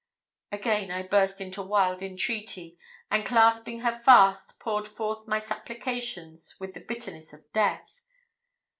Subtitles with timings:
[0.51, 2.75] Again I burst into wild entreaty,
[3.11, 7.87] and, clasping her fast, poured forth my supplications with the bitterness of death.